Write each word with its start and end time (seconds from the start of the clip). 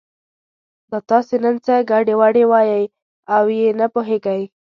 دا 0.91 0.99
تاسې 1.09 1.35
نن 1.43 1.55
څه 1.65 1.73
ګډې 1.91 2.13
وډې 2.21 2.43
وایئ 2.51 2.83
او 3.35 3.43
یې 3.57 3.69
نه 3.79 3.85
پوهېږي. 3.93 4.41